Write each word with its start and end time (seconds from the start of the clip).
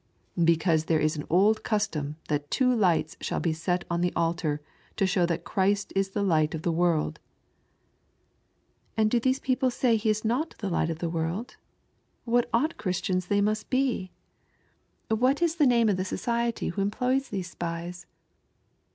"Because 0.43 0.85
there 0.85 0.99
is 0.99 1.15
an 1.15 1.25
old 1.29 1.61
custom 1.63 2.15
that 2.27 2.49
two 2.49 2.73
lights 2.73 3.15
shall 3.21 3.39
be 3.39 3.53
set 3.53 3.85
on 3.87 4.01
the 4.01 4.11
altar 4.15 4.59
to 4.95 5.05
show 5.05 5.27
that 5.27 5.43
Christ 5.43 5.93
is 5.95 6.09
the 6.09 6.23
Light 6.23 6.55
of 6.55 6.63
the 6.63 6.71
World."" 6.71 7.19
And 8.97 9.11
do 9.11 9.19
these 9.19 9.37
people 9.39 9.69
say 9.69 9.97
He 9.97 10.09
is 10.09 10.25
not 10.25 10.55
the 10.57 10.71
Light 10.71 10.89
of 10.89 10.97
the 10.97 11.09
World? 11.11 11.55
What 12.25 12.49
odd 12.51 12.77
Christians 12.77 13.27
they 13.27 13.41
must 13.41 13.69
be! 13.69 14.09
36 14.09 14.09
ONLY 14.09 14.09
A 14.09 15.09
GHOST. 15.19 15.21
What 15.21 15.41
ia 15.43 15.49
the 15.59 15.67
name 15.69 15.89
of 15.89 15.97
the 15.97 16.05
society 16.05 16.69
who 16.69 16.81
employs 16.81 17.29
these 17.29 17.51
spies 17.51 18.07